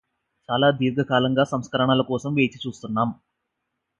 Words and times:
చాలా 0.49 0.67
దీర్ఘకాలంగా 0.71 1.43
సంస్కరణల 1.43 2.01
కోసం 2.01 2.31
వేచి 2.33 2.59
చూస్తున్నాం 2.65 3.09